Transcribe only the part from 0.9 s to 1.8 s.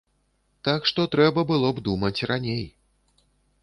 што трэба было